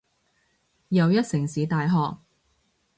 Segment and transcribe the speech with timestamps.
[0.87, 2.17] 又一城市大學